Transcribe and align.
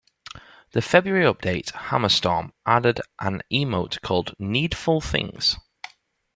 The"' 0.71 0.81
February 0.81 1.31
update, 1.31 1.71
"Hammer 1.75 2.09
Storm", 2.09 2.53
added 2.65 3.01
an 3.19 3.43
emote 3.53 4.01
called 4.01 4.33
"Knee-dful 4.39 5.01
Things. 5.03 5.57